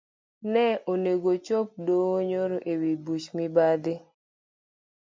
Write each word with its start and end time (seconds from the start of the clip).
Ne 0.51 0.65
onego 0.91 1.27
ochop 1.35 1.67
edoho 1.79 2.15
nyoro 2.29 2.57
ewi 2.71 2.91
buch 3.03 3.27
mibadhino. 3.37 4.05